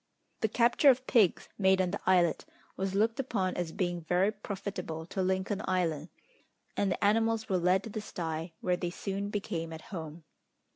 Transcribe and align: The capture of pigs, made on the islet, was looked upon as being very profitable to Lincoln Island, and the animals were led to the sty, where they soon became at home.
The 0.39 0.47
capture 0.47 0.89
of 0.89 1.05
pigs, 1.05 1.47
made 1.59 1.79
on 1.79 1.91
the 1.91 1.99
islet, 2.07 2.43
was 2.75 2.95
looked 2.95 3.19
upon 3.19 3.55
as 3.55 3.71
being 3.71 4.01
very 4.01 4.31
profitable 4.31 5.05
to 5.05 5.21
Lincoln 5.21 5.61
Island, 5.65 6.09
and 6.75 6.91
the 6.91 7.03
animals 7.05 7.47
were 7.49 7.59
led 7.59 7.83
to 7.83 7.91
the 7.91 8.01
sty, 8.01 8.51
where 8.61 8.75
they 8.77 8.89
soon 8.89 9.29
became 9.29 9.71
at 9.71 9.81
home. 9.93 10.23